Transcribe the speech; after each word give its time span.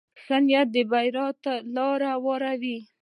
ښه 0.23 0.37
نیت 0.45 0.69
بریا 0.91 1.27
ته 1.43 1.53
لاره 1.75 2.09
هواروي. 2.15 2.77